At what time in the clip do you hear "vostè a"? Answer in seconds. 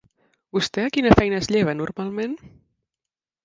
0.57-0.93